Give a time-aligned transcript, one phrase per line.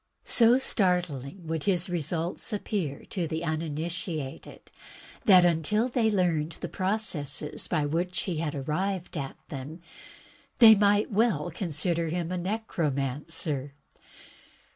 [0.25, 4.71] So startling would his results app>ear to the uninitiated
[5.25, 9.79] that, until they learned the processes by which he had arrived at them,
[10.57, 13.75] they might well consider him a necromancer.